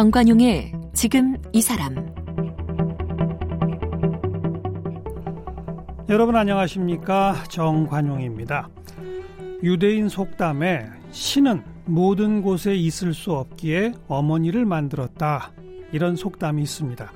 [0.00, 1.94] 정관용의 지금 이 사람
[6.08, 8.70] 여러분 안녕하십니까 정관용입니다.
[9.62, 15.52] 유대인 속담에 신은 모든 곳에 있을 수 없기에 어머니를 만들었다
[15.92, 17.12] 이런 속담이 있습니다.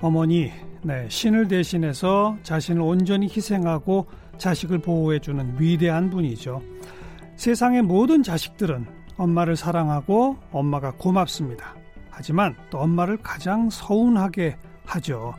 [0.00, 0.50] 어머니
[0.84, 4.06] 네, 신을 대신해서 자신을 온전히 희생하고
[4.38, 6.62] 자식을 보호해주는 위대한 분이죠.
[7.36, 8.86] 세상의 모든 자식들은
[9.18, 11.75] 엄마를 사랑하고 엄마가 고맙습니다.
[12.16, 14.56] 하지만 또 엄마를 가장 서운하게
[14.86, 15.34] 하죠.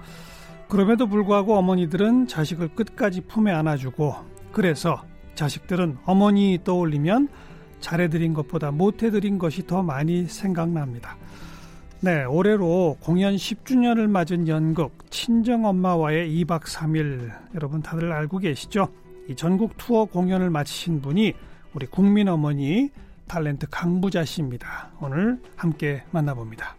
[0.69, 4.13] 그럼에도 불구하고 어머니들은 자식을 끝까지 품에 안아주고
[4.51, 5.03] 그래서
[5.33, 7.29] 자식들은 어머니 떠올리면
[7.79, 11.17] 잘해드린 것보다 못해드린 것이 더 많이 생각납니다.
[11.99, 18.89] 네, 올해로 공연 10주년을 맞은 연극 친정엄마와의 2박 3일 여러분 다들 알고 계시죠?
[19.27, 21.33] 이 전국 투어 공연을 마치신 분이
[21.73, 22.91] 우리 국민 어머니
[23.27, 24.91] 탤런트 강부자 씨입니다.
[25.01, 26.75] 오늘 함께 만나봅니다.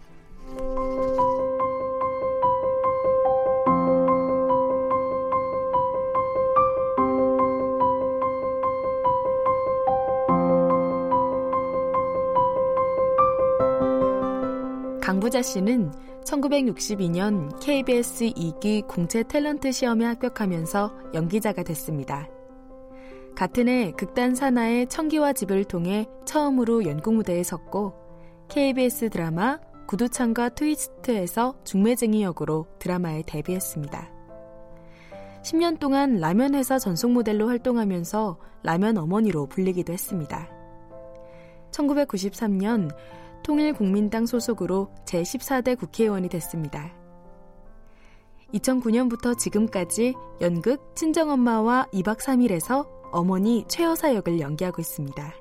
[15.00, 15.90] 강부자 씨는
[16.24, 22.28] 1962년 KBS 2기 공채 탤런트 시험에 합격하면서 연기자가 됐습니다.
[23.34, 27.94] 같은 해 극단 산하의 청기와 집을 통해 처음으로 연극 무대에 섰고
[28.48, 34.10] KBS 드라마 구두창과 트위스트에서 중매쟁이 역으로 드라마에 데뷔했습니다.
[35.42, 40.48] 10년 동안 라면 회사 전속 모델로 활동하면서 라면 어머니로 불리기도 했습니다.
[41.70, 42.94] 1993년
[43.42, 46.92] 통일국민당 소속으로 제14대 국회의원이 됐습니다.
[48.52, 55.34] 2009년부터 지금까지 연극 친정엄마와 2박 3일에서 어머니 최여사 역을 연기하고 있습니다.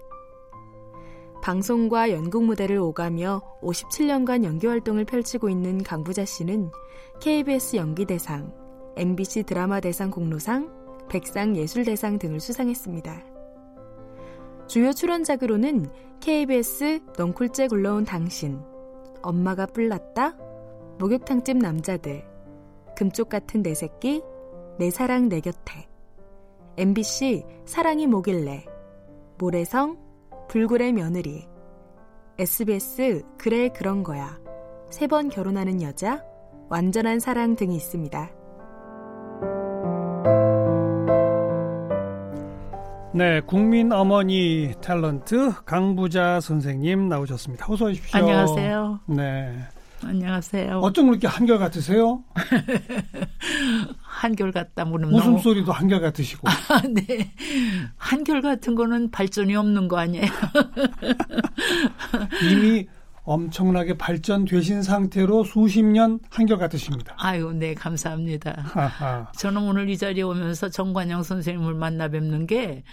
[1.41, 6.71] 방송과 연극 무대를 오가며 57년간 연기 활동을 펼치고 있는 강부자 씨는
[7.21, 8.53] KBS 연기대상,
[8.95, 10.71] MBC 드라마대상 공로상,
[11.09, 13.23] 백상예술대상 등을 수상했습니다.
[14.67, 15.89] 주요 출연작으로는
[16.19, 18.59] KBS 넝쿨째 굴러온 당신,
[19.21, 20.35] 엄마가 뿔났다,
[20.99, 22.25] 목욕탕집 남자들,
[22.97, 24.21] 금쪽 같은 내 새끼,
[24.77, 25.87] 내 사랑 내 곁에,
[26.77, 28.65] MBC 사랑이 뭐길래,
[29.39, 29.97] 모래성,
[30.47, 31.47] 불굴의 며느리,
[32.37, 34.37] SBS 그래 그런 거야,
[34.91, 36.23] 세 번 결혼하는 여자,
[36.69, 38.29] 완전한 사랑 등이 있습니다.
[43.13, 47.65] 네, 국민 어머니 탤런트 강부자 선생님 나오셨습니다.
[47.67, 48.19] 어서 오십시오.
[48.19, 48.99] 안녕하세요.
[49.07, 49.57] 네.
[50.03, 50.77] 안녕하세요.
[50.77, 52.23] 어쩜 그렇게 한결 같으세요?
[54.17, 56.47] 한결 같다 물으면 웃음소리도 한결 같으시고.
[56.47, 57.31] 아, 네.
[57.97, 60.25] 한결 같은 거는 발전이 없는 거 아니에요?
[62.51, 62.87] 이미
[63.25, 67.15] 엄청나게 발전되신 상태로 수십 년 한결 같으십니다.
[67.19, 69.29] 아유, 네, 감사합니다.
[69.37, 72.83] 저는 오늘 이 자리에 오면서 정관영 선생님을 만나 뵙는 게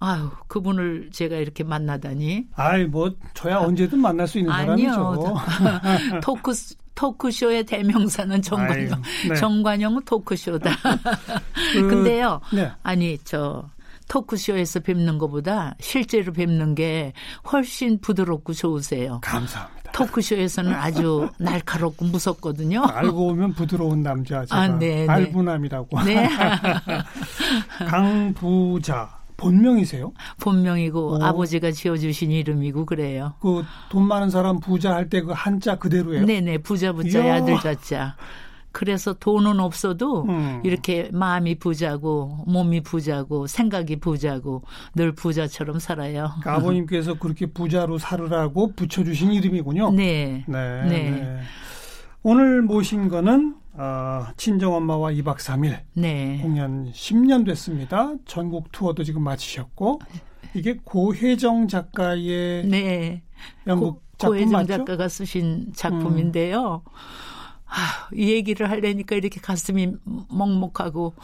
[0.00, 2.46] 아유, 그분을 제가 이렇게 만나다니.
[2.56, 4.92] 아이, 뭐, 저야 언제든 만날 수 있는 아니요.
[4.92, 5.34] 사람이죠.
[6.24, 6.52] 토크,
[6.94, 9.02] 토크쇼의 대명사는 정관영.
[9.28, 9.34] 네.
[9.34, 10.70] 정관영은 토크쇼다.
[11.74, 12.40] 그, 근데요.
[12.52, 12.72] 네.
[12.82, 13.68] 아니, 저,
[14.08, 17.12] 토크쇼에서 뵙는 것보다 실제로 뵙는 게
[17.52, 19.20] 훨씬 부드럽고 좋으세요.
[19.22, 19.92] 감사합니다.
[19.92, 22.84] 토크쇼에서는 아주 날카롭고 무섭거든요.
[22.86, 25.06] 알고 보면 부드러운 남자 제가 아, 네, 네.
[25.08, 26.02] 알부남이라고.
[26.04, 26.28] 네.
[27.86, 29.19] 강부자.
[29.40, 30.12] 본명이세요?
[30.40, 31.22] 본명이고 오.
[31.22, 33.34] 아버지가 지어주신 이름이고 그래요.
[33.40, 36.24] 그 돈 많은 사람 부자 할 때 그 한자 그대로예요?
[36.26, 38.16] 네네 부자 부자 아들 자자.
[38.72, 40.60] 그래서 돈은 없어도 음.
[40.64, 44.62] 이렇게 마음이 부자고 몸이 부자고 생각이 부자고
[44.94, 46.28] 늘 부자처럼 살아요.
[46.40, 49.90] 그러니까 아버님께서 그렇게 부자로 살으라고 붙여주신 이름이군요.
[49.90, 50.44] 네.
[50.46, 50.82] 네.
[50.84, 51.10] 네.
[51.10, 51.40] 네.
[52.22, 56.38] 오늘 모신 거는 어, 친정 엄마와 2박 3일 네.
[56.42, 58.12] 공연 10년 됐습니다.
[58.26, 60.00] 전국 투어도 지금 마치셨고
[60.54, 63.22] 이게 고혜정 작가의 네.
[63.66, 64.76] 연극 작품 고혜정 맞죠?
[64.78, 66.82] 작가가 쓰신 작품인데요.
[66.84, 66.92] 음.
[67.66, 69.92] 아, 이 얘기를 하려니까 이렇게 가슴이
[70.28, 71.14] 먹먹하고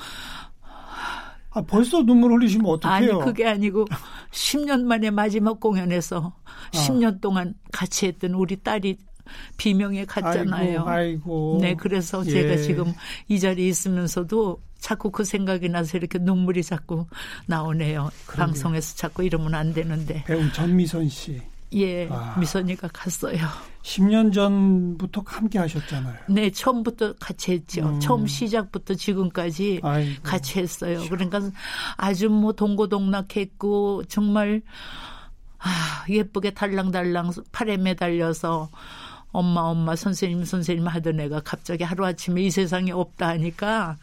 [1.50, 3.12] 아, 벌써 눈물 흘리시면 어떡해요?
[3.16, 3.86] 아니, 그게 아니고
[4.30, 6.70] 10년 만에 마지막 공연에서 아.
[6.70, 8.98] 10년 동안 같이 했던 우리 딸이
[9.56, 10.80] 비명에 갔잖아요.
[10.80, 11.58] 아이고, 아이고.
[11.60, 12.30] 네, 그래서 예.
[12.30, 12.92] 제가 지금
[13.28, 17.06] 이 자리에 있으면서도 자꾸 그 생각이 나서 이렇게 눈물이 자꾸
[17.46, 18.10] 나오네요.
[18.26, 18.46] 그러게요.
[18.46, 20.24] 방송에서 자꾸 이러면 안 되는데.
[20.24, 21.40] 배우 전미선 씨.
[21.74, 22.36] 예, 아.
[22.38, 23.38] 미선이가 갔어요.
[23.82, 26.16] 10년 전부터 함께 하셨잖아요.
[26.28, 27.88] 네, 처음부터 같이 했죠.
[27.88, 28.00] 음.
[28.00, 30.22] 처음 시작부터 지금까지 아이고.
[30.22, 31.02] 같이 했어요.
[31.08, 31.40] 그러니까
[31.96, 34.62] 아주 뭐 동고동락했고 정말
[35.58, 38.70] 아, 예쁘게 달랑달랑 팔에 매달려서
[39.32, 43.96] 엄마 엄마 선생님 선생님 하던 애가 갑자기 하루아침에 이 세상에 없다 하니까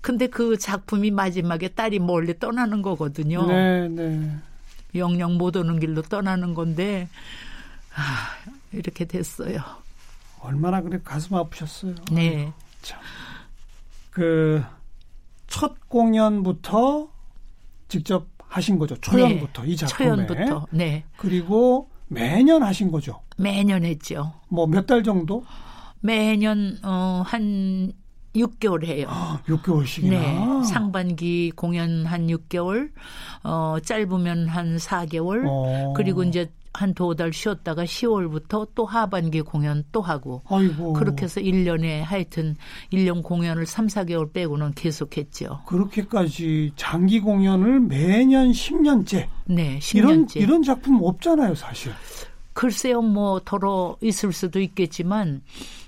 [0.00, 3.46] 근데 그 작품이 마지막에 딸이 멀리 떠나는 거거든요.
[3.46, 4.36] 네, 네.
[4.94, 7.08] 영영 못 오는 길로 떠나는 건데
[7.94, 8.28] 아,
[8.72, 9.58] 이렇게 됐어요.
[10.40, 11.94] 얼마나 그래 가슴 아프셨어요.
[12.12, 12.52] 네.
[14.10, 17.10] 그첫 공연부터
[17.88, 18.96] 직접 하신 거죠.
[18.96, 19.68] 초연부터 네.
[19.68, 19.96] 이 작품에.
[19.96, 20.66] 초연부터.
[20.70, 21.04] 네.
[21.16, 23.20] 그리고 매년 하신 거죠.
[23.36, 24.32] 매년 했죠.
[24.48, 25.44] 뭐 몇 달 정도?
[26.00, 27.92] 매년 어 한
[28.34, 29.06] 6개월 해요.
[29.08, 30.10] 아, 6개월씩이나.
[30.10, 30.64] 네.
[30.64, 32.90] 상반기 공연 한 6개월,
[33.42, 35.94] 어 짧으면 한 4개월, 어.
[35.96, 40.42] 그리고 이제 한 두 달 쉬었다가 10월부터 또 하반기 공연 또 하고.
[40.48, 40.92] 아이고.
[40.92, 42.56] 그렇게 해서 1년에 하여튼
[42.92, 45.60] 1년 공연을 3, 4개월 빼고는 계속했죠.
[45.66, 49.28] 그렇게까지 장기 공연을 매년 10년째.
[49.46, 49.96] 네, 10년째.
[49.96, 51.92] 이런 이런 작품 없잖아요, 사실.
[52.52, 55.42] 글쎄요, 뭐 더러 있을 수도 있겠지만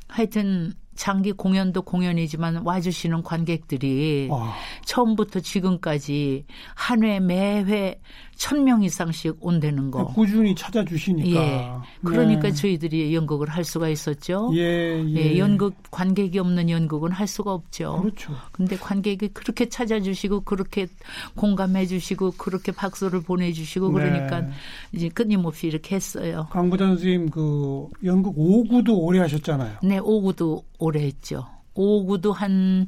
[0.09, 4.53] 하여튼 장기 공연도 공연이지만 와주시는 관객들이 와.
[4.85, 6.45] 처음부터 지금까지
[6.75, 8.01] 한 회 매회
[8.39, 10.07] 천명 이상씩 온다는 거.
[10.07, 11.41] 꾸준히 찾아주시니까.
[11.41, 11.71] 예.
[12.05, 12.53] 그러니까 네.
[12.53, 14.53] 저희들이 연극을 할 수가 있었죠.
[14.55, 15.15] 예, 예.
[15.17, 18.01] 예, 연극 관객이 없는 연극은 할 수가 없죠.
[18.01, 18.33] 그렇죠.
[18.53, 20.87] 근데 관객이 그렇게 찾아주시고 그렇게
[21.35, 23.93] 공감해 주시고 그렇게 박수를 보내 주시고 네.
[23.95, 24.51] 그러니까 네.
[24.93, 26.47] 이제 끊임없이 이렇게 했어요.
[26.53, 29.79] 강부장 선생님 그 연극 5구도 오래 하셨잖아요.
[29.83, 31.45] 네, 5구도 오래 했죠.
[31.75, 32.87] 5구도 한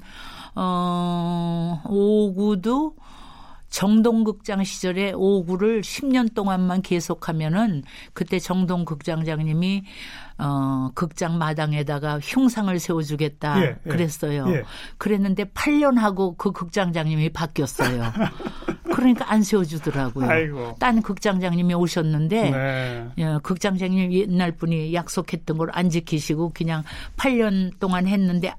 [0.55, 2.95] 어, 5구도
[3.71, 7.83] 정동극장 시절에 오구를 10년 동안만 계속하면은
[8.13, 9.85] 그때 정동 극장장님이
[10.39, 14.47] 어 극장 마당에다가 흉상을 세워주겠다 예, 예, 그랬어요.
[14.49, 14.63] 예.
[14.99, 18.03] 그랬는데 8년 하고 그 극장장님이 바뀌었어요.
[18.95, 20.29] 그러니까 안 세워주더라고요.
[20.29, 20.75] 아이고.
[20.81, 23.07] 딴 극장장님이 오셨는데 네.
[23.19, 26.83] 예, 극장장님 옛날 분이 약속했던 걸 안 지키시고 그냥
[27.17, 28.53] 8년 동안 했는데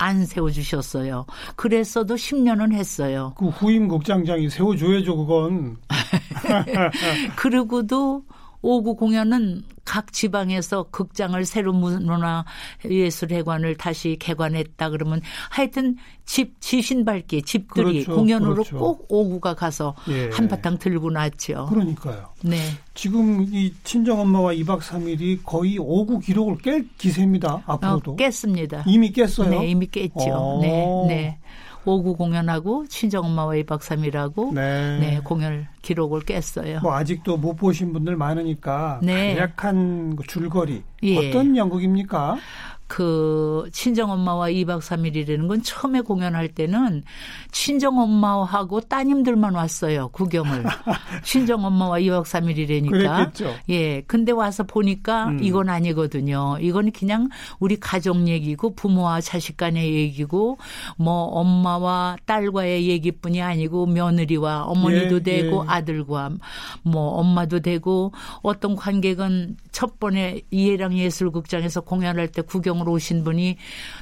[0.00, 1.26] 안 세워주셨어요.
[1.56, 3.34] 그랬어도 10년은 했어요.
[3.36, 5.76] 그 후임 국장장이 세워줘야죠, 그건.
[7.36, 8.22] 그리고도
[8.62, 12.44] 오구 공연은 각 지방에서 극장을 새로 문화
[12.88, 15.20] 예술회관을 다시 개관했다 그러면
[15.50, 18.78] 하여튼 집 지신밟기 집들이 그렇죠, 공연으로 그렇죠.
[18.78, 20.30] 꼭 오구가 가서 예.
[20.30, 21.66] 한바탕 들고 났죠.
[21.70, 22.28] 그러니까요.
[22.44, 22.58] 네.
[22.94, 27.64] 지금 이 친정 엄마와 2박 3일이 거의 오구 기록을 깰 기세입니다.
[27.66, 28.12] 앞으로도.
[28.12, 28.84] 어, 깼습니다.
[28.86, 29.48] 이미 깼어요?
[29.50, 30.30] 네, 이미 깼죠.
[30.30, 30.60] 오.
[30.60, 31.06] 네.
[31.08, 31.38] 네.
[31.84, 34.98] 오구 공연하고 친정 엄마와 2박 3일하고 네.
[34.98, 35.20] 네.
[35.24, 36.80] 공연 기록을 깼어요.
[36.82, 39.34] 뭐 아직도 못 보신 분들 많으니까 네.
[39.34, 41.28] 간략한 그 줄거리 예.
[41.28, 42.38] 어떤 연극입니까?
[42.90, 47.04] 그 친정 엄마와 2박 3일이라는 건 처음에 공연할 때는
[47.52, 50.08] 친정 엄마하고 따님들만 왔어요.
[50.08, 50.64] 구경을.
[51.22, 52.90] 친정 엄마와 2박 3일이라니까.
[52.90, 53.54] 그랬겠죠.
[53.68, 54.00] 예.
[54.00, 55.38] 근데 와서 보니까 음.
[55.40, 56.56] 이건 아니거든요.
[56.60, 57.28] 이건 그냥
[57.60, 60.58] 우리 가족 얘기고 부모와 자식 간의 얘기고
[60.96, 65.69] 뭐 엄마와 딸과의 얘기뿐이 아니고 며느리와 어머니도 예, 되고 예.
[65.70, 66.30] 아들과
[66.82, 68.12] 뭐 엄마도 되고
[68.42, 73.56] 어떤 관객은 첫 번에 이해랑 예술극장에서 공연할 때 구경 방송으로 오신 분이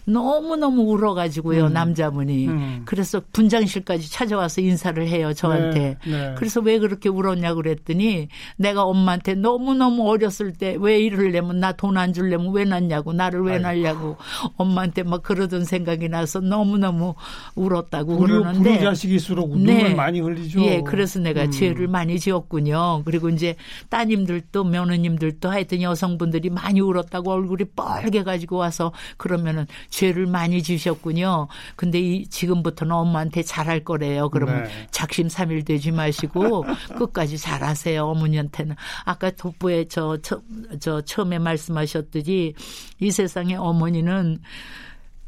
[0.04, 1.72] 너무너무 울어가지고요, 음.
[1.72, 2.48] 남자분이.
[2.48, 2.82] 음.
[2.84, 5.96] 그래서 분장실까지 찾아와서 인사를 해요, 저한테.
[6.04, 6.34] 네, 네.
[6.36, 12.12] 그래서 왜 그렇게 울었냐 그랬더니 내가 엄마한테 너무너무 어렸을 때 왜 이러려면 나 돈 안
[12.12, 14.16] 줄려면 왜 낳냐고, 나를 왜 낳냐고
[14.56, 17.14] 엄마한테 막 그러던 생각이 나서 너무너무
[17.54, 18.70] 울었다고 부류, 그러는데.
[18.70, 19.94] 부류 자식일수록 눈물 네.
[19.94, 20.60] 많이 흘리죠.
[20.62, 21.50] 예, 그래서 내가 음.
[21.58, 23.02] 죄를 많이 지었군요.
[23.04, 23.56] 그리고 이제
[23.88, 31.48] 따님들도 며느님들도 하여튼 여성분들이 많이 울었다고 얼굴이 뻘개 가지고 와서 그러면은 죄를 많이 지셨군요.
[31.76, 34.28] 근데 이 지금부터는 엄마한테 잘할 거래요.
[34.30, 34.70] 그러면 네.
[34.90, 36.64] 작심삼일 되지 마시고
[36.98, 38.04] 끝까지 잘하세요.
[38.04, 40.40] 어머니한테는 아까 돋보에 저, 저,
[40.80, 42.54] 저 처음에 말씀하셨듯이
[43.00, 44.38] 이 세상에 어머니는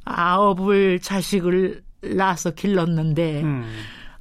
[0.04, 3.70] 아홉을 자식을 낳아서 길렀는데 음.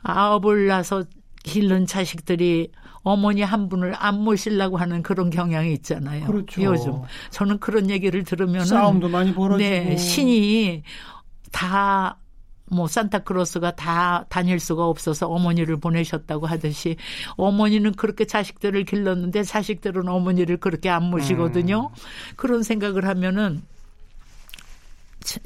[0.04, 1.04] 아홉을 낳아서
[1.44, 6.26] 길른 자식들이 어머니 한 분을 안 모시려고 하는 그런 경향이 있잖아요.
[6.26, 6.62] 그렇죠.
[6.62, 10.84] 요즘 저는 그런 얘기를 들으면 싸움도 많이 벌어지고 네, 신이
[11.52, 12.20] 다
[12.72, 16.98] 뭐 산타크로스가 다 다닐 수가 없어서 어머니를 보내셨다고 하듯이
[17.36, 21.92] 어머니는 그렇게 자식들을 길렀는데 자식들은 어머니를 그렇게 안 모시거든요.
[21.94, 22.34] 음.
[22.36, 23.64] 그런 생각을 하면은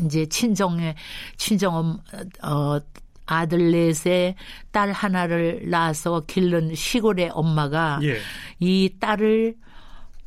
[0.06, 0.96] 이제 친정에
[1.38, 2.00] 친정
[2.44, 2.80] 어
[3.26, 4.36] 아들 넷에
[4.72, 8.18] 딸 하나를 낳아서 길른 시골의 엄마가 예.
[8.60, 9.56] 이 딸을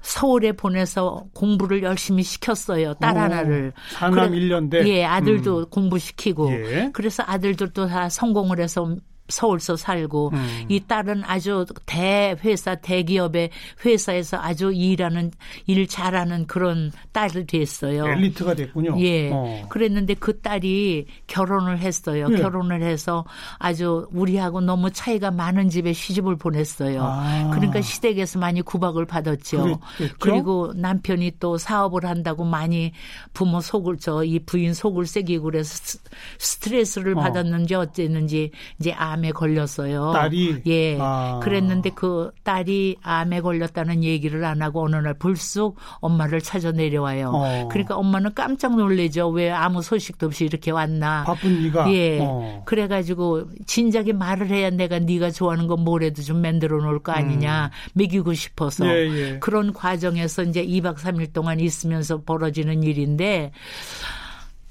[0.01, 2.95] 서울에 보내서 공부를 열심히 시켰어요.
[2.95, 3.73] 딸 오, 하나를.
[3.91, 4.87] 사남 1년대.
[4.87, 5.65] 예, 아들도 음.
[5.69, 6.53] 공부시키고.
[6.53, 6.91] 예.
[6.93, 8.95] 그래서 아들들도 다 성공을 해서
[9.29, 10.65] 서울서 살고 음.
[10.69, 13.51] 이 딸은 아주 대회사 대기업의
[13.85, 15.31] 회사에서 아주 일하는
[15.67, 18.07] 일 잘하는 그런 딸이 됐어요.
[18.07, 19.01] 엘리트가 됐군요.
[19.01, 19.31] 예.
[19.33, 19.67] 어.
[19.69, 22.29] 그랬는데 그 딸이 결혼을 했어요.
[22.31, 22.37] 예.
[22.37, 23.25] 결혼을 해서
[23.59, 27.03] 아주 우리하고 너무 차이가 많은 집에 시집을 보냈어요.
[27.03, 27.51] 아.
[27.55, 29.81] 그러니까 시댁에서 많이 구박을 받았죠.
[29.97, 30.17] 그랬겠죠?
[30.19, 32.93] 그리고 남편이 또 사업을 한다고 많이
[33.33, 35.99] 부모 속을 저 이 부인 속을 새기고 그래서
[36.39, 37.21] 스트레스를 어.
[37.21, 40.13] 받았는지 어쨌는지 이제 암에 걸렸어요.
[40.13, 40.99] 딸이 예.
[41.01, 41.41] 아.
[41.43, 47.31] 그랬는데 그 딸이 암에 걸렸다는 얘기를 안 하고 어느 날 불쑥 엄마를 찾아 내려와요.
[47.35, 47.69] 어.
[47.69, 49.29] 그러니까 엄마는 깜짝 놀래죠.
[49.31, 51.25] 왜 아무 소식도 없이 이렇게 왔나.
[51.25, 51.93] 바쁜 네가.
[51.93, 52.19] 예.
[52.21, 52.63] 어.
[52.67, 57.71] 그래가지고 진작에 말을 해야 내가 네가 좋아하는 거 뭐래도 좀 만들어 놓을 거 아니냐.
[57.73, 57.91] 음.
[57.95, 59.39] 먹이고 싶어서 예, 예.
[59.39, 63.53] 그런 과정에서 이제 2박 3일 동안 있으면서 벌어지는 일인데.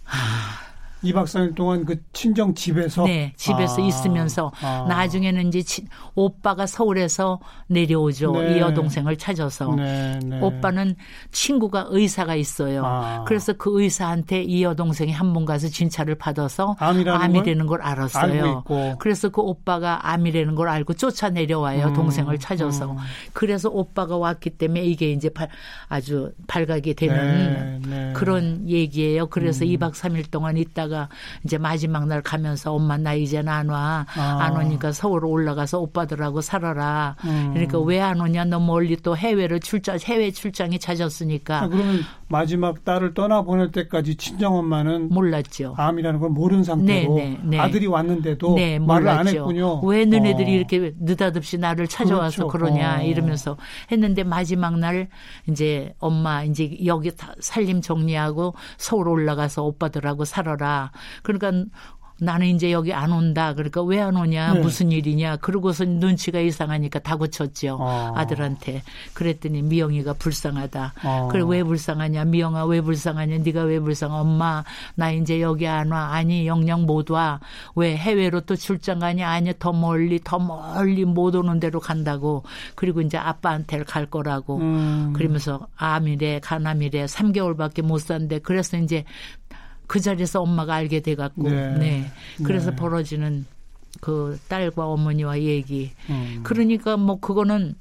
[0.03, 0.65] 하.
[1.03, 4.85] 2박 3일 동안 그 친정 집에서 네, 집에서 아, 있으면서 아.
[4.89, 5.85] 나중에는 이제 치,
[6.15, 8.31] 오빠가 서울에서 내려오죠.
[8.31, 8.57] 네.
[8.57, 9.75] 이 여동생을 찾아서.
[9.75, 10.39] 네, 네.
[10.41, 10.95] 오빠는
[11.31, 12.83] 친구가 의사가 있어요.
[12.85, 13.23] 아.
[13.27, 18.63] 그래서 그 의사한테 이 여동생이 한 번 가서 진찰을 받아서 암이라는 걸, 걸 알았어요.
[18.99, 21.87] 그래서 그 오빠가 암이라는 걸 알고 쫓아 내려와요.
[21.87, 22.91] 음, 동생을 찾아서.
[22.91, 22.97] 음.
[23.33, 25.49] 그래서 오빠가 왔기 때문에 이게 이제 발,
[25.89, 28.13] 아주 발각이 되는 네, 네.
[28.13, 29.27] 그런 얘기예요.
[29.27, 29.71] 그래서 음.
[29.71, 31.09] 2박 3일 동안 있다가 아빠가
[31.43, 34.05] 이제 마지막 날 가면서 엄마 나 이제는 안 와.
[34.15, 34.37] 아.
[34.41, 37.17] 안 오니까 서울 올라가서 오빠들하고 살아라.
[37.25, 37.51] 음.
[37.53, 38.45] 그러니까 왜 안 오냐?
[38.45, 41.63] 너 멀리 또 해외를 출장 해외 출장이 잦았으니까.
[41.63, 45.73] 아, 그러면 마지막 딸을 떠나 보낼 때까지 친정 엄마는 몰랐죠.
[45.77, 47.59] 암이라는 걸 모르는 상태로 네, 네, 네.
[47.59, 49.81] 아들이 왔는데도 네, 말을 안 했군요.
[49.81, 50.55] 왜 너네들이 어.
[50.55, 52.65] 이렇게 느닷없이 나를 찾아와서 그렇죠.
[52.65, 53.03] 그러냐 어.
[53.03, 53.57] 이러면서
[53.91, 55.07] 했는데 마지막 날
[55.49, 60.74] 이제 엄마 이제 여기 살림 정리하고 서울 올라가서 오빠들하고 살아라.
[61.23, 61.51] 그러니까
[62.17, 63.53] 나는 이제 여기 안 온다.
[63.53, 64.53] 그러니까 왜 안 오냐?
[64.53, 64.59] 네.
[64.61, 65.35] 무슨 일이냐?
[65.37, 67.75] 그러고서 눈치가 이상하니까 다 고쳤죠.
[67.77, 68.13] 어.
[68.15, 68.83] 아들한테.
[69.13, 70.93] 그랬더니 미영이가 불쌍하다.
[71.03, 71.27] 어.
[71.29, 72.23] 그래 왜 불쌍하냐?
[72.23, 73.39] 미영아 왜 불쌍하냐?
[73.39, 74.21] 네가 왜 불쌍하?
[74.21, 74.63] 엄마
[74.95, 76.13] 나 이제 여기 안 와.
[76.13, 77.41] 아니 영영 못 와.
[77.75, 79.27] 왜 해외로 또 출장 가냐?
[79.29, 82.43] 아니 더 멀리 더 멀리 못 오는 데로 간다고.
[82.75, 84.59] 그리고 이제 아빠한테 갈 거라고.
[84.59, 85.11] 음.
[85.13, 88.39] 그러면서 암이래 간암이래 3개월밖에 못 산대.
[88.39, 89.03] 그래서 이제
[89.87, 91.77] 그 자리에서 엄마가 알게 돼갖고 네.
[91.77, 92.11] 네.
[92.43, 92.75] 그래서 네.
[92.75, 93.45] 벌어지는
[94.01, 95.91] 그 딸과 어머니와 얘기.
[96.09, 96.41] 음.
[96.43, 97.75] 그러니까 뭐 그거는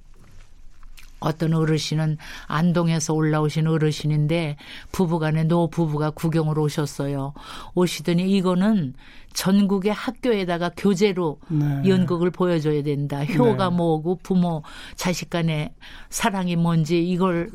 [1.25, 4.57] 어떤 어르신은 안동에서 올라오신 어르신인데
[4.93, 7.33] 부부간에 노 부부가 구경을 오셨어요.
[7.75, 8.95] 오시더니 이거는
[9.33, 11.83] 전국의 학교에다가 교재로 네.
[11.89, 13.25] 연극을 보여줘야 된다.
[13.25, 13.77] 효가 네.
[13.77, 14.63] 뭐고 부모
[14.95, 15.73] 자식 간의
[16.11, 17.51] 사랑이 뭔지 이걸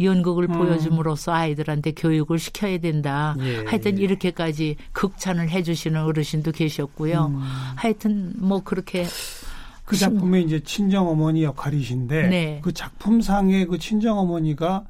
[0.00, 0.52] 연극을 음.
[0.52, 3.36] 보여줌으로써 아이들한테 교육을 시켜야 된다.
[3.40, 4.02] 예, 하여튼 예.
[4.02, 7.26] 이렇게까지 극찬을 해주시는 어르신도 계셨고요.
[7.26, 7.40] 음.
[7.76, 9.06] 하여튼 뭐 그렇게
[9.84, 12.60] 그 작품의 이제 친정 어머니 역할이신데 네.
[12.62, 14.84] 그 작품상의 그 친정 어머니가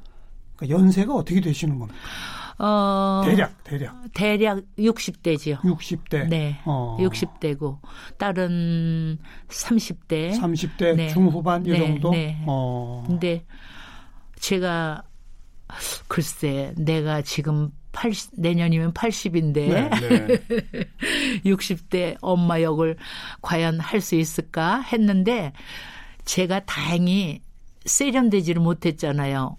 [0.57, 1.99] 그 연세가 어떻게 되시는 겁니까?
[2.59, 3.95] 어, 대략, 대략.
[4.13, 5.61] 대략 60대지요.
[5.61, 6.29] 60대.
[6.29, 6.59] 네.
[6.65, 6.97] 어.
[7.01, 7.79] 60대고,
[8.19, 10.37] 딸은 30대.
[10.37, 11.09] 30대 네.
[11.09, 12.11] 중후반 이 네, 정도?
[12.11, 12.43] 네.
[12.47, 13.05] 어.
[13.07, 13.45] 근데
[14.41, 15.03] 제가
[16.09, 20.29] 글쎄 내가 지금 80, 내년이면 80인데 네, 네.
[21.45, 22.97] 60대 엄마 역을
[23.43, 25.53] 과연 할 수 있을까 했는데
[26.25, 27.41] 제가 다행히
[27.85, 29.57] 세련되지를 못했잖아요.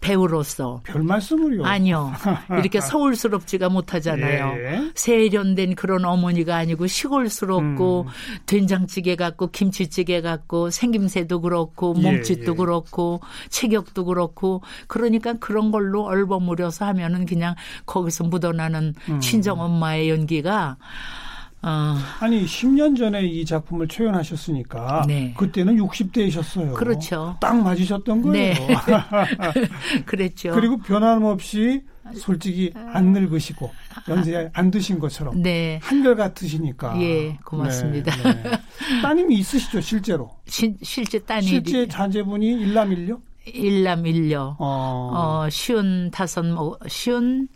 [0.00, 0.80] 배우로서.
[0.84, 1.64] 별 말씀을요.
[1.64, 2.12] 아니요.
[2.58, 4.54] 이렇게 서울스럽지가 못하잖아요.
[4.56, 4.90] 예.
[4.94, 8.12] 세련된 그런 어머니가 아니고 시골스럽고 음.
[8.46, 12.56] 된장찌개 같고 김치찌개 같고 생김새도 그렇고 예, 몸짓도 예, 예.
[12.56, 17.54] 그렇고 체격도 그렇고 그러니까 그런 걸로 얼버무려서 하면은 그냥
[17.86, 19.20] 거기서 묻어나는 음.
[19.20, 21.27] 친정 엄마의 연기가 어.
[21.60, 25.34] 아 니 10년 전에 이 작품을 초연하셨으니까 네.
[25.36, 26.74] 그때는 60대이셨어요.
[26.74, 27.36] 그렇죠.
[27.40, 28.54] 딱 맞으셨던 거예요.
[28.54, 28.54] 네.
[30.04, 30.52] 그랬죠.
[30.52, 31.82] 그리고 변함없이
[32.14, 33.70] 솔직히 안 늙으시고
[34.08, 35.78] 연세 안 드신 것처럼 네.
[35.82, 37.00] 한결 같으시니까.
[37.00, 38.14] 예, 고맙습니다.
[38.16, 38.50] 네, 네.
[39.02, 40.30] 따님이 있으시죠, 실제로?
[40.46, 43.18] 시, 실제 따님 실제 자제분이 일남일녀?
[43.46, 44.56] 일남일녀.
[44.58, 47.48] 어, 어 쉬운 다섯, 뭐, 쉬운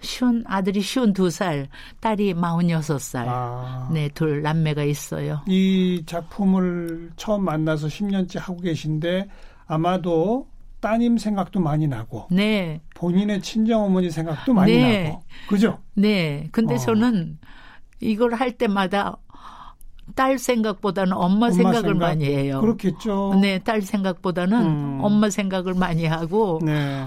[0.00, 1.68] 쉬운 아들이 쉬운 두 살,
[2.00, 3.26] 딸이 마흔여섯 살.
[3.28, 3.88] 아.
[3.92, 5.42] 네, 둘 남매가 있어요.
[5.46, 9.28] 이 작품을 처음 만나서 10년째 하고 계신데
[9.66, 10.48] 아마도
[10.80, 12.26] 따님 생각도 많이 나고.
[12.30, 12.80] 네.
[12.94, 15.04] 본인의 친정 어머니 생각도 많이 네.
[15.04, 15.22] 나고.
[15.48, 15.78] 그죠?
[15.94, 16.48] 네.
[16.52, 16.78] 근데 어.
[16.78, 17.38] 저는
[18.00, 19.18] 이걸 할 때마다
[20.14, 21.98] 딸 생각보다는 엄마, 엄마 생각을 생각?
[21.98, 22.60] 많이 해요.
[22.60, 23.38] 그렇겠죠.
[23.40, 24.98] 네, 딸 생각보다는 음.
[25.02, 26.60] 엄마 생각을 많이 하고.
[26.64, 27.04] 네.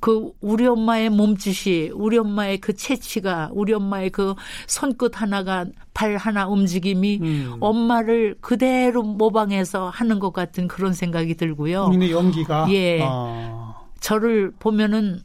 [0.00, 4.34] 그 우리 엄마의 몸짓이 우리 엄마의 그 채취가 우리 엄마의 그
[4.66, 7.56] 손끝 하나가 발 하나 움직임이 음.
[7.60, 11.86] 엄마를 그대로 모방해서 하는 것 같은 그런 생각이 들고요.
[11.86, 13.00] 본인의 연기가 예.
[13.02, 13.74] 아.
[14.00, 15.20] 저를 보면은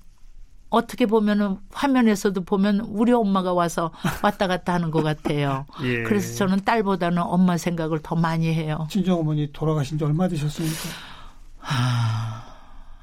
[0.70, 3.92] 어떻게 보면은 화면에서도 보면 우리 엄마가 와서
[4.24, 5.66] 왔다 갔다 하는 것 같아요.
[5.84, 6.04] 예.
[6.04, 8.88] 그래서 저는 딸보다는 엄마 생각을 더 많이 해요.
[8.90, 10.90] 친정 어머니 돌아가신 지 얼마 되셨습니까?
[11.60, 12.51] 하...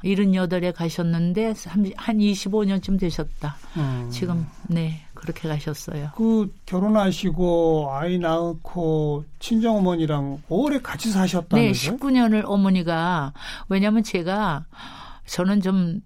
[0.05, 1.55] 78에 가셨는데
[1.97, 3.57] 한 25년쯤 되셨다.
[3.77, 4.09] 음.
[4.11, 6.11] 지금 네 그렇게 가셨어요.
[6.17, 11.73] 그 결혼하시고 아이 낳고 친정 어머니랑 오래 같이 사셨다면서요?
[11.73, 13.33] 네, 19년을 어머니가
[13.69, 14.65] 왜냐하면 제가
[15.27, 16.01] 저는 좀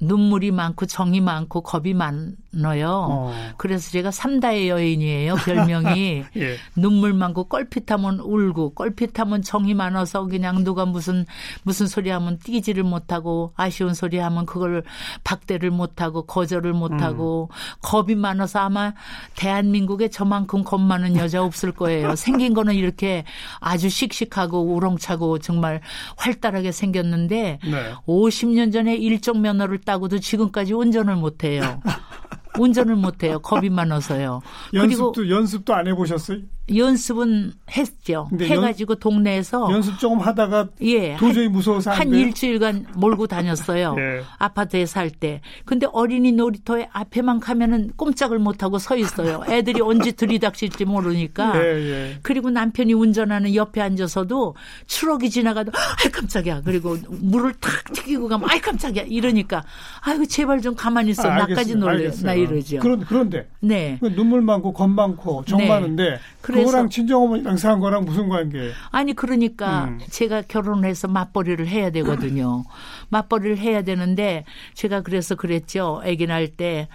[0.00, 3.06] 눈물이 많고 정이 많고 겁이 많 아요.
[3.10, 3.34] 어.
[3.56, 5.36] 그래서 제가 삼다의 여인이에요.
[5.36, 6.56] 별명이 예.
[6.76, 11.24] 눈물 많고 껄핏하면 울고 껄핏하면 정이 많아서 그냥 누가 무슨
[11.62, 14.82] 무슨 소리 하면 뛰지를 못하고 아쉬운 소리 하면 그걸
[15.24, 17.56] 박대를 못하고 거절을 못하고 음.
[17.82, 18.92] 겁이 많아서 아마
[19.36, 22.14] 대한민국에 저만큼 겁 많은 여자 없을 거예요.
[22.16, 23.24] 생긴 거는 이렇게
[23.60, 25.80] 아주 씩씩하고 우렁차고 정말
[26.16, 27.92] 활달하게 생겼는데 네.
[28.06, 31.80] 50년 전에 일종 면허를 따고도 지금까지 운전을 못해요.
[32.58, 33.38] 운전을 못해요.
[33.38, 34.40] 겁이 많아서요.
[34.72, 36.38] 연습도 그리고 연습도 안 해보셨어요?
[36.72, 38.28] 연습은 했죠.
[38.40, 43.94] 해가지고 연, 동네에서 연습 조금 하다가 예, 도저히 무서워서 한, 한 일주일간 몰고 다녔어요.
[44.00, 44.22] 예.
[44.38, 45.42] 아파트에 살 때.
[45.66, 49.44] 근데 어린이 놀이터에 앞에만 가면은 꼼짝을 못 하고 서 있어요.
[49.48, 51.52] 애들이 언제 들이닥칠지 모르니까.
[51.56, 52.18] 예, 예.
[52.22, 54.54] 그리고 남편이 운전하는 옆에 앉아서도
[54.86, 56.62] 추럭이 지나가도 아이 깜짝이야.
[56.64, 59.04] 그리고 물을 탁 튀기고 가면 아이 깜짝이야.
[59.08, 59.64] 이러니까
[60.00, 61.28] 아이고 제발 좀 가만히 있어.
[61.28, 62.10] 아, 나까지 놀래.
[62.22, 62.78] 나 이러죠.
[62.78, 63.98] 그런 그런데 네.
[64.00, 65.68] 그 눈물 많고 겁 많고 정 네.
[65.68, 66.18] 많은데
[66.54, 68.70] 그거랑 친정어머니랑 산 거랑 무슨 관계?
[68.90, 70.00] 아니 그러니까 음.
[70.10, 72.64] 제가 결혼해서 맞벌이를 해야 되거든요.
[73.10, 74.44] 맞벌이를 해야 되는데
[74.74, 76.00] 제가 그래서 그랬죠.
[76.04, 76.88] 아기 날때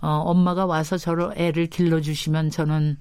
[0.00, 2.98] 어, 엄마가 와서 저를 애를 길러주시면 저는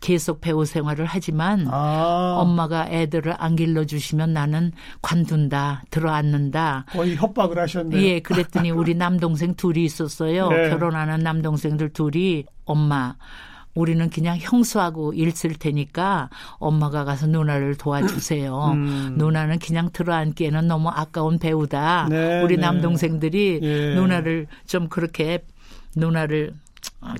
[0.00, 2.36] 계속 배우 생활을 하지만 아.
[2.38, 6.86] 엄마가 애들을 안 길러주시면 나는 관둔다, 들어앉는다.
[6.90, 8.00] 거의 협박을 하셨네요.
[8.02, 10.48] 예, 그랬더니 우리 남동생 둘이 있었어요.
[10.50, 10.70] 네.
[10.70, 13.14] 결혼하는 남동생들 둘이 엄마
[13.78, 18.72] 우리는 그냥 형수하고 일쓸 테니까 엄마가 가서 누나를 도와주세요.
[18.72, 19.14] 음.
[19.16, 22.08] 누나는 그냥 들어앉기에는 너무 아까운 배우다.
[22.10, 22.62] 네, 우리 네.
[22.62, 23.94] 남동생들이 예.
[23.94, 25.44] 누나를 좀 그렇게
[25.94, 26.67] 누나를 아,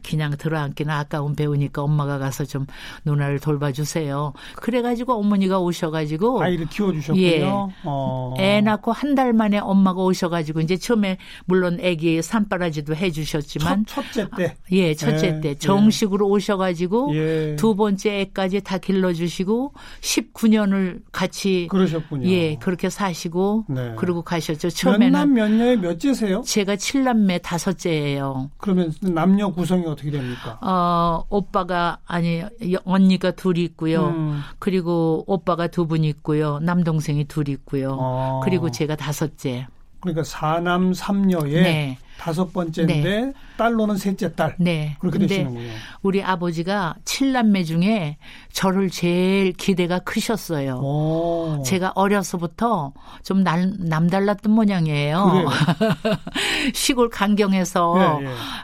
[0.03, 2.67] 그냥 들어앉기는 아까운 배우니까 엄마가 가서 좀
[3.05, 4.33] 누나를 돌봐주세요.
[4.57, 7.23] 그래가지고 어머니가 오셔가지고 아이를 키워주셨군요.
[7.27, 7.45] 예.
[7.85, 8.35] 어.
[8.39, 14.29] 애 낳고 한 달 만에 엄마가 오셔가지고 이제 처음에 물론 아기 산바라지도 해주셨지만 첫, 째
[14.37, 15.41] 때, 아, 예, 첫째 예.
[15.41, 16.31] 때 정식으로 예.
[16.31, 17.57] 오셔가지고 예.
[17.57, 22.29] 두 번째 애까지 다 길러주시고 19년을 같이 그러셨군요.
[22.29, 23.95] 예, 그렇게 사시고 네.
[23.97, 24.71] 그리고 가셨죠.
[24.71, 26.43] 처음에는 몇남 몇 녀의 몇째세요?
[26.43, 28.51] 제가 7남매 다섯째예요.
[28.59, 30.59] 그러면 남녀 구 구성이 어떻게 됩니까?
[30.63, 32.43] 어, 오빠가 아니
[32.85, 34.07] 언니가 둘이 있고요.
[34.09, 34.41] 음.
[34.59, 36.59] 그리고 오빠가 두 분 있고요.
[36.61, 37.97] 남동생이 둘 있고요.
[37.99, 38.41] 어.
[38.45, 39.67] 그리고 제가 다섯째.
[40.01, 41.99] 그러니까 사남 삼녀의 네.
[42.19, 43.33] 다섯 번째인데 네.
[43.57, 44.55] 딸로는 셋째 딸.
[44.59, 44.97] 네.
[44.99, 45.71] 그렇게 되시는군요.
[46.03, 48.19] 우리 아버지가 칠남매 중에
[48.53, 50.81] 저를 제일 기대가 크셨어요.
[50.83, 51.63] 오.
[51.65, 55.49] 제가 어려서부터 좀 남, 남달랐던 모양이에요.
[56.75, 58.21] 시골 강경에서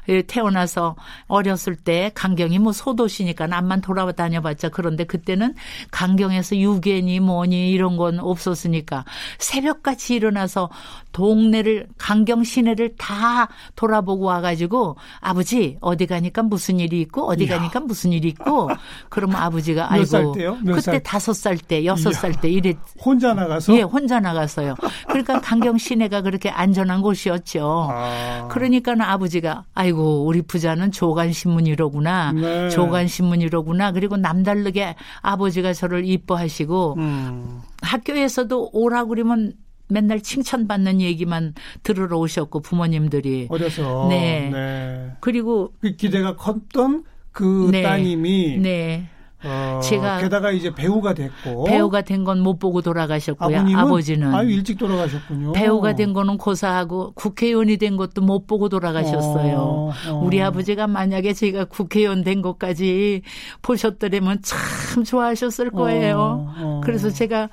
[0.09, 0.23] 예, 예.
[0.23, 5.55] 태어나서 어렸을 때 강경이 뭐 소도시니까 남만 돌아다녀봤자 그런데 그때는
[5.93, 9.05] 강경에서 유괴니 뭐니 이런 건 없었으니까
[9.39, 10.71] 새벽같이 일어나서
[11.13, 13.44] 동네를 강경 시내를 다
[13.77, 17.59] 돌아보고 와가지고 아버지 어디 가니까 무슨 일이 있고 어디 이야.
[17.59, 18.69] 가니까 무슨 일이 있고
[19.11, 20.33] 그러면 아버지가 아이고
[20.75, 24.75] 그때 다섯 살 때 여섯 살 때 이래 혼자 나가서 예 혼자 나갔어요.
[25.07, 27.89] 그러니까 강경 시내가 그렇게 안전한 곳이었죠.
[27.91, 28.49] 아.
[28.51, 32.69] 그러니까 아버지가 아이고 우리 부자는 조간 신문이로구나 네.
[32.71, 37.61] 조간 신문이로구나 그리고 남다르게 아버지가 저를 이뻐하시고 음.
[37.83, 39.53] 학교에서도 오라 그러면
[39.89, 45.13] 맨날 칭찬받는 얘기만 들으러 오셨고 부모님들이 어려서 네, 네.
[45.21, 47.83] 그리고 그 기대가 컸던 그 네.
[47.83, 49.09] 따님이 네.
[49.47, 53.77] 어, 제가 게다가 이제 배우가 됐고 배우가 된 건 못 보고 돌아가셨고요.
[53.77, 55.53] 아버지는 아유 일찍 돌아가셨군요.
[55.53, 59.57] 배우가 된 거는 고사하고 국회의원이 된 것도 못 보고 돌아가셨어요.
[59.59, 60.23] 어, 어.
[60.25, 63.21] 우리 아버지가 만약에 제가 국회의원 된 것까지
[63.61, 66.19] 보셨더라면 참 좋아하셨을 거예요.
[66.19, 66.81] 어, 어.
[66.83, 67.51] 그래서 제가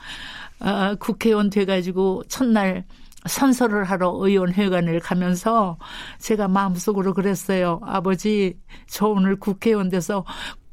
[0.62, 2.86] 아, 국회의원 돼가지고 첫날
[3.26, 5.78] 선서를 하러 의원회관을 가면서
[6.20, 7.80] 제가 마음속으로 그랬어요.
[7.84, 10.26] 아버지, 저 오늘 국회의원 돼서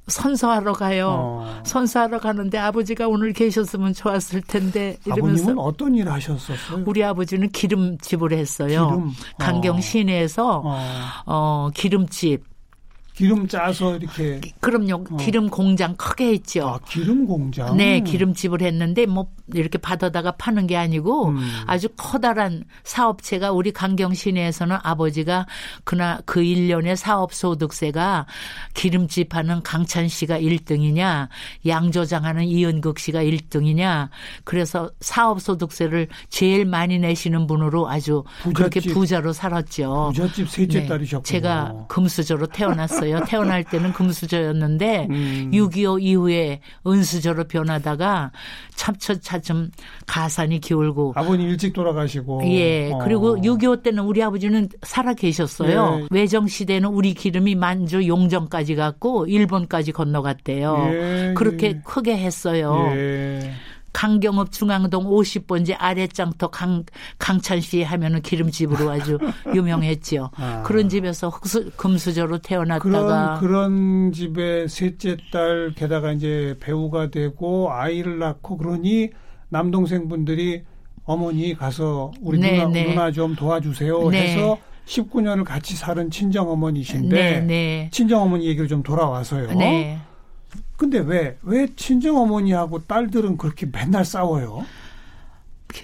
[0.08, 1.08] 선서하러 가요.
[1.08, 1.62] 어.
[1.64, 6.84] 선서하러 가는데 아버지가 오늘 계셨으면 좋았을 텐데 이러면서 아버님은 어떤 일 하셨었어요?
[6.86, 8.88] 우리 아버지는 기름집을 했어요.
[8.88, 9.12] 기름?
[9.38, 9.80] 강경 어.
[9.80, 10.78] 시내에서 어.
[11.26, 12.42] 어 기름집
[13.18, 15.04] 기름 짜서 이렇게 그럼요.
[15.10, 15.16] 어.
[15.16, 16.68] 기름 공장 크게 했죠.
[16.68, 17.76] 아, 기름 공장.
[17.76, 21.50] 네, 기름집을 했는데 뭐 이렇게 받아다가 파는 게 아니고 음.
[21.66, 25.46] 아주 커다란 사업체가 우리 강경 시내에서는 아버지가
[25.82, 28.26] 그나 그 1년에 사업 소득세가
[28.74, 31.26] 기름집 하는 강찬 씨가 1등이냐,
[31.66, 34.10] 양조장하는 이은극 씨가 1등이냐.
[34.44, 40.12] 그래서 사업 소득세를 제일 많이 내시는 분으로 아주 부잣집, 그렇게 부자로 살았죠.
[40.14, 41.22] 부잣집 셋째 네, 딸이셨군요.
[41.24, 43.07] 제가 금수저로 태어났어요.
[43.08, 43.24] 있어요.
[43.26, 45.50] 태어날 때는 금수저였는데 음.
[45.52, 48.32] 6.25 이후에 은수저로 변하다가
[48.74, 49.70] 차츰차츰
[50.06, 52.98] 가산이 기울고 아버님 일찍 돌아가시고 예 어.
[52.98, 56.00] 그리고 6.25 때는 우리 아버지는 살아 계셨어요.
[56.02, 56.06] 예.
[56.10, 60.88] 외정 시대는 우리 기름이 만주 용정까지 갔고 일본까지 건너갔대요.
[60.92, 61.34] 예.
[61.36, 61.80] 그렇게 예.
[61.84, 62.90] 크게 했어요.
[62.94, 63.52] 예.
[63.92, 66.84] 강경읍 중앙동 50번지 아래장터 강,
[67.18, 69.18] 강찬 씨 하면은 기름집으로 아주
[69.54, 70.30] 유명했죠.
[70.36, 70.62] 아.
[70.64, 78.18] 그런 집에서 흑수, 금수저로 태어났다가 그런, 그런 집에 셋째 딸 게다가 이제 배우가 되고 아이를
[78.18, 79.10] 낳고 그러니
[79.48, 80.62] 남동생 분들이
[81.04, 82.84] 어머니 가서 우리 네, 누나, 네.
[82.84, 84.34] 누나 좀 도와주세요 네.
[84.34, 87.88] 해서 19년을 같이 살은 친정 어머니신데 네, 네.
[87.92, 89.52] 친정 어머니 얘기를 좀 돌아와서요.
[89.52, 89.98] 네.
[90.76, 94.64] 근데 왜, 왜 친정 어머니하고 딸들은 그렇게 맨날 싸워요?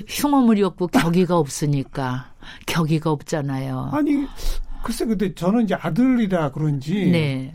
[0.08, 2.32] 흉어물이 없고 격의가 없으니까.
[2.66, 3.90] 격의가 없잖아요.
[3.92, 4.26] 아니,
[4.82, 7.06] 글쎄, 근데 저는 이제 아들이라 그런지.
[7.10, 7.54] 네.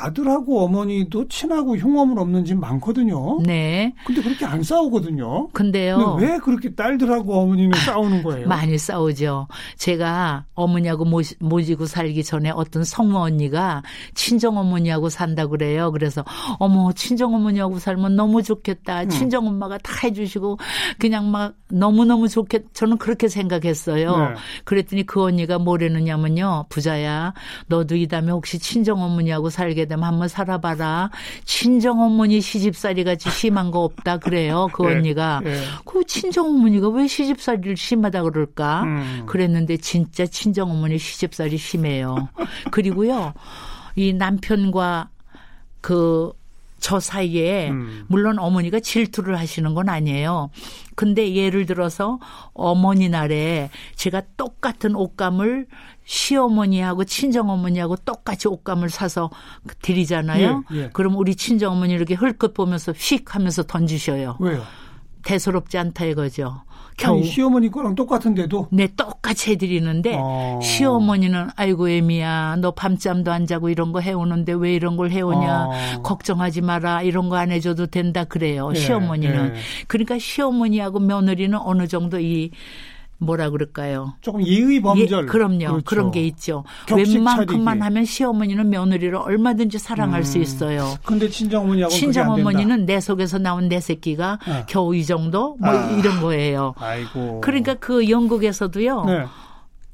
[0.00, 3.40] 아들하고 어머니도 친하고 흉험은 없는 집 많거든요.
[3.42, 3.92] 네.
[4.06, 5.48] 근데 그렇게 안 싸우거든요.
[5.48, 6.16] 근데요.
[6.16, 8.46] 근데 왜 그렇게 딸들하고 어머니는 싸우는 거예요?
[8.46, 9.48] 많이 싸우죠.
[9.76, 13.82] 제가 어머니하고 모시, 모시고 살기 전에 어떤 성모 언니가
[14.14, 15.90] 친정 어머니하고 산다 그래요.
[15.90, 16.24] 그래서
[16.58, 19.02] 어머 친정 어머니하고 살면 너무 좋겠다.
[19.02, 19.08] 음.
[19.08, 20.58] 친정 엄마가 다 해주시고
[20.98, 22.72] 그냥 막 너무 너무 좋겠.
[22.72, 24.16] 저는 그렇게 생각했어요.
[24.16, 24.34] 네.
[24.64, 26.66] 그랬더니 그 언니가 뭐래느냐면요.
[26.68, 27.34] 부자야,
[27.66, 31.10] 너도 이 다음에 혹시 친정 어머니하고 살게 되면 한번 살아봐라.
[31.44, 34.68] 친정 어머니 시집살이 같이 심한 거 없다 그래요.
[34.72, 35.40] 그 네, 언니가.
[35.42, 35.60] 네.
[35.84, 38.82] 그 친정 어머니가 왜 시집살이를 심하다 그럴까?
[38.84, 39.22] 음.
[39.26, 42.28] 그랬는데 진짜 친정 어머니 시집살이 심해요.
[42.70, 43.32] 그리고요.
[43.96, 45.08] 이 남편과
[45.80, 46.32] 그
[46.80, 48.04] 저 사이에 음.
[48.08, 50.50] 물론 어머니가 질투를 하시는 건 아니에요.
[50.94, 52.18] 근데 예를 들어서
[52.54, 55.66] 어머니 날에 제가 똑같은 옷감을
[56.04, 59.30] 시어머니하고 친정어머니하고 똑같이 옷감을 사서
[59.82, 60.64] 드리잖아요.
[60.72, 60.90] 예, 예.
[60.92, 64.36] 그럼 우리 친정어머니 이렇게 헐끗 보면서 휙 하면서 던지셔요.
[64.40, 64.62] 왜요?
[65.22, 66.62] 대수롭지 않다 이거죠.
[66.98, 70.60] 겨우 시어머니 거랑 똑같은데도 네 똑같이 해드리는데 어.
[70.62, 76.02] 시어머니는 아이고 애미야 너 밤잠도 안 자고 이런 거 해오는데 왜 이런 걸 해오냐 어.
[76.02, 79.60] 걱정하지 마라 이런 거 안 해줘도 된다 그래요 예, 시어머니는 예.
[79.86, 82.50] 그러니까 시어머니하고 며느리는 어느 정도 이
[83.18, 84.14] 뭐라 그럴까요?
[84.20, 85.24] 조금 예의 범절.
[85.24, 85.58] 예, 그럼요.
[85.58, 85.82] 그렇죠.
[85.84, 86.64] 그런 게 있죠.
[86.90, 90.24] 웬만큼만 하면 시어머니는 며느리를 얼마든지 사랑할 음.
[90.24, 90.94] 수 있어요.
[91.04, 94.64] 근데 친정어머니하고 친정어머니는 내 속에서 나온 내 새끼가 아.
[94.66, 95.90] 겨우 이 정도 뭐 아.
[95.90, 96.74] 이런 거예요.
[96.78, 97.40] 아이고.
[97.40, 99.04] 그러니까 그 영국에서도요.
[99.04, 99.24] 네.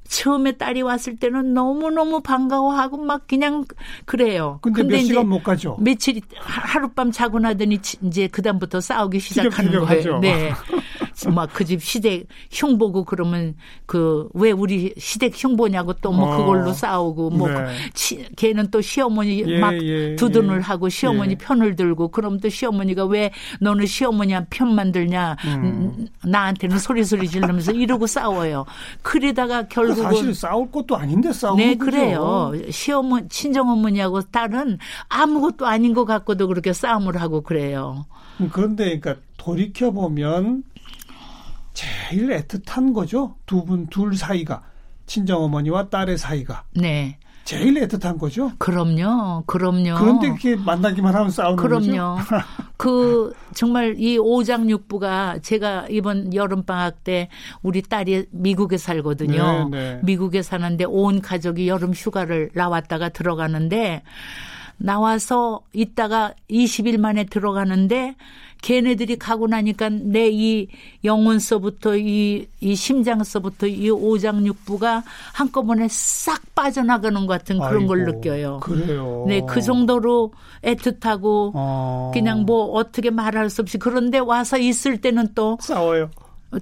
[0.07, 3.65] 처음에 딸이 왔을 때는 너무너무 반가워하고 막 그냥
[4.05, 4.59] 그래요.
[4.63, 5.77] 근데, 근데 몇 시간 못 가죠.
[5.81, 10.19] 며칠 하룻밤 자고 나더니 이제 그다음부터 싸우기 시작하는 거예요.
[10.21, 10.53] 네.
[11.35, 13.55] 막 그 집 시댁 흉보고 그러면
[13.87, 16.37] 그 왜 우리 시댁 흉보냐고 또뭐 어.
[16.37, 17.67] 그걸로 싸우고 뭐 네.
[17.95, 20.61] 치, 걔는 또 시어머니 예, 막 예, 두둔을 예.
[20.61, 21.35] 하고 시어머니 예.
[21.37, 26.07] 편을 들고 그럼 또 시어머니가 왜 너는 시어머니 편만 들냐 음.
[26.25, 28.65] 나한테는 소리 소리 지르면서 이러고 싸워요.
[29.03, 31.91] 그러다가 결국 사실 싸울 것도 아닌데 싸우는 네, 거죠.
[31.91, 32.53] 그래요.
[32.71, 38.07] 시어머 친정 어머니하고 딸은 아무것도 아닌 것 같고도 그렇게 싸움을 하고 그래요.
[38.53, 40.65] 그런데 그러니까 돌이켜 보면
[41.75, 43.35] 제일 애틋한 거죠.
[43.47, 44.63] 두 분 둘 사이가
[45.07, 46.65] 친정 어머니와 딸의 사이가.
[46.77, 47.19] 네.
[47.45, 48.53] 제일 애틋한 거죠.
[48.57, 49.97] 그럼요, 그럼요.
[49.99, 51.83] 그런데 이렇게 만나기만 하면 싸우는 그럼요.
[51.83, 52.17] 거죠.
[52.79, 57.29] 그 정말 이 오장육부가 제가 이번 여름 방학 때
[57.63, 59.69] 우리 딸이 미국에 살거든요.
[59.71, 60.01] 네, 네.
[60.05, 64.03] 미국에 사는데 온 가족이 여름 휴가를 나왔다가 들어가는데
[64.77, 68.17] 나와서 있다가 20일 만에 들어가는데
[68.63, 70.69] 걔네들이 가고 나니까 내 이
[71.05, 78.61] 영혼서부터 이, 이 심장서부터 이 오장육부가 한꺼번에 싹 빠져나가는 것 같은 그런 아이고, 걸 느껴요.
[78.61, 79.25] 그래요.
[79.29, 80.33] 네, 그 정도로
[80.63, 82.11] 애틋하고 어.
[82.15, 86.11] 그냥 뭐 어떻게 말할 수 없이 그런데 와서 있을 때는 또 싸워요.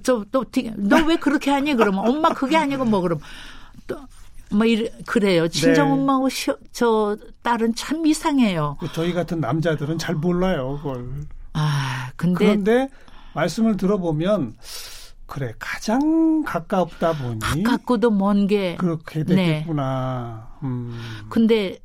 [0.03, 1.73] 저또너 왜 그렇게 하니?
[1.75, 3.19] 그러면 엄마 그게 아니고 뭐 그럼
[3.87, 3.97] 또
[4.53, 5.47] 뭐 이래, 그래요.
[5.47, 5.93] 친정 네.
[5.93, 8.77] 엄마하고 시, 저 딸은 참 이상해요.
[8.79, 11.09] 그 저희 같은 남자들은 잘 몰라요, 그걸.
[11.53, 12.89] 아, 근데 그런데
[13.35, 14.55] 말씀을 들어보면
[15.25, 20.47] 그래 가장 가깝다 보니 가깝고도 먼 게 그렇게 되겠구나.
[20.61, 20.67] 네.
[20.67, 20.99] 음.
[21.29, 21.79] 근데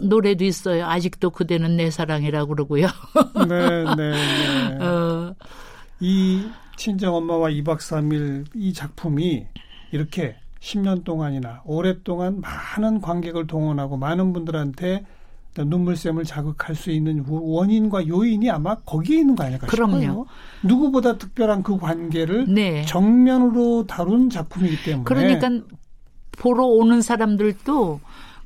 [0.00, 0.86] 노래도 있어요.
[0.86, 2.86] 아직도 그대는 내 사랑이라고 그러고요.
[3.48, 4.78] 네, 네, 네.
[4.84, 5.34] 어.
[6.00, 9.46] 이 친정 엄마와 2박 3일 이 작품이
[9.92, 15.04] 이렇게 10년 동안이나 오랫동안 많은 관객을 동원하고 많은 분들한테
[15.56, 20.00] 눈물샘을 자극할 수 있는 원인과 요인이 아마 거기에 있는 거 아닐까 그럼요.
[20.00, 20.26] 싶어요.
[20.64, 22.82] 누구보다 특별한 그 관계를 네.
[22.86, 25.50] 정면으로 다룬 작품이기 때문에 그러니까
[26.32, 28.00] 보러 오는 사람들도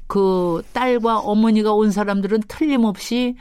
[0.08, 3.36] 그 딸과 어머니가 온 사람들은 틀림없이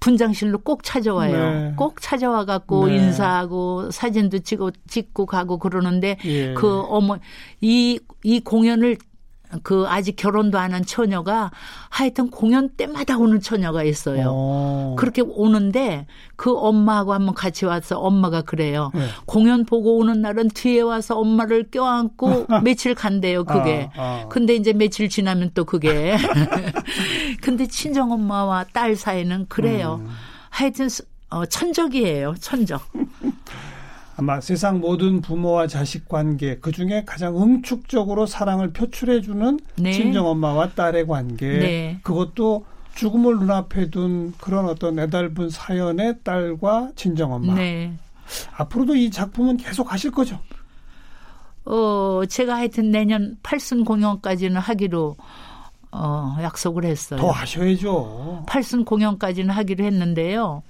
[0.00, 1.32] 분장실로 꼭 찾아와요.
[1.32, 1.74] 네.
[1.76, 2.96] 꼭 찾아와 갖고 네.
[2.96, 6.54] 인사하고 사진도 찍고 찍고 가고 그러는데 예.
[6.54, 7.18] 그 어머
[7.60, 8.96] 이 이 공연을
[9.62, 11.50] 그 아직 결혼도 안 한 처녀가
[11.88, 14.26] 하여튼 공연 때마다 오는 처녀가 있어요.
[14.28, 14.32] 오.
[14.32, 14.96] 어.
[14.98, 16.06] 그렇게 오는데
[16.36, 18.90] 그 엄마하고 한번 같이 와서 엄마가 그래요.
[18.94, 19.06] 네.
[19.26, 23.90] 공연 보고 오는 날은 뒤에 와서 엄마를 껴안고 며칠 간대요, 그게.
[23.96, 24.28] 아, 아.
[24.28, 26.16] 근데 이제 며칠 지나면 또 그게.
[27.40, 30.00] 근데 친정 엄마와 딸 사이는 그래요.
[30.02, 30.10] 음.
[30.50, 30.88] 하여튼
[31.30, 32.82] 어, 천적이에요, 천적.
[34.16, 39.92] 아마 세상 모든 부모와 자식 관계 그 중에 가장 응축적으로 사랑을 표출해주는 네.
[39.92, 42.00] 친정 엄마와 딸의 관계 네.
[42.02, 47.54] 그것도 죽음을 눈앞에 둔 그런 어떤 내달분 사연의 딸과 친정 엄마.
[47.54, 47.92] 네.
[48.56, 50.40] 앞으로도 이 작품은 계속 하실 거죠?
[51.66, 55.16] 어, 제가 하여튼 내년 팔순 공연까지는 하기로
[55.92, 57.20] 어, 약속을 했어요.
[57.20, 58.44] 더 하셔야죠.
[58.46, 60.62] 팔순 공연까지는 하기로 했는데요.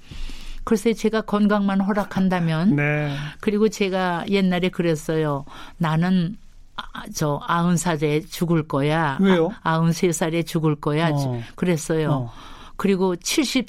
[0.67, 3.15] 글쎄 제가 건강만 허락한다면 네.
[3.41, 5.45] 그리고 제가 옛날에 그랬어요.
[5.79, 6.37] 나는
[6.75, 9.17] 아, 저 아흔 살에 죽을 거야.
[9.21, 9.51] 왜요?
[9.63, 11.11] 아, 아흔 세 살에 죽을 거야.
[11.13, 11.41] 어.
[11.55, 12.11] 그랬어요.
[12.11, 12.33] 어.
[12.77, 13.69] 그리고 70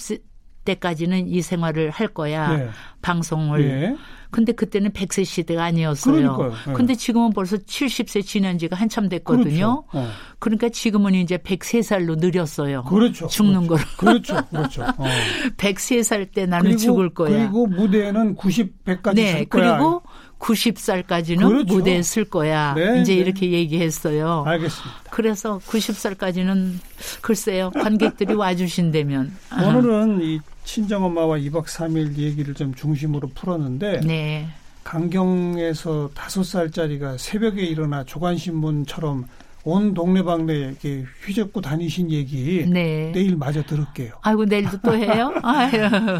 [0.65, 2.57] 때까지는 이 생활을 할 거야.
[2.57, 2.69] 네.
[3.03, 3.67] 방송을.
[3.67, 3.97] 네.
[4.31, 6.15] 근데 그때는 100세 시대가 아니었어요.
[6.15, 6.53] 그러니까요.
[6.65, 6.73] 네.
[6.73, 9.83] 근데 지금은 벌써 70세 지난 지가 한참 됐거든요.
[9.83, 9.85] 그렇죠.
[9.93, 10.09] 어.
[10.39, 12.83] 그러니까 지금은 이제 103살로 느렸어요.
[12.83, 13.27] 그렇죠.
[13.27, 13.97] 죽는 그렇죠.
[13.97, 14.11] 거로.
[14.13, 14.47] 그렇죠.
[14.49, 14.83] 그렇죠.
[14.83, 15.05] 어.
[15.57, 17.29] 103살 때 나는 그리고, 죽을 거야.
[17.37, 19.77] 그리고 무대에는 90, 100까지 네, 쓸 거야.
[19.77, 20.03] 그리고
[20.39, 21.73] 90살까지는 그렇죠.
[21.73, 22.75] 무대에 쓸 거야.
[22.75, 23.21] 네, 이제 네.
[23.21, 24.43] 이렇게 얘기했어요.
[24.45, 25.01] 알겠습니다.
[25.09, 26.73] 그래서 90살까지는
[27.21, 27.71] 글쎄요.
[27.71, 29.35] 관객들이 와주신다면.
[29.59, 34.47] 오늘은 이 친정엄마와 2박 3일 얘기를 좀 중심으로 풀었는데 네.
[34.83, 39.25] 강경에서 5살짜리가 새벽에 일어나 조간신문처럼
[39.67, 43.11] 온 동네방네 이렇게 휘젓고 다니신 얘기 네.
[43.13, 44.13] 내일 마저 들을게요.
[44.21, 45.33] 아이고 내일도 또 해요?
[45.43, 45.71] 아유.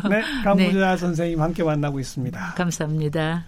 [0.10, 0.97] 네, 강무자 네.
[0.97, 2.55] 선생님 함께 만나고 있습니다.
[2.57, 3.45] 감사합니다.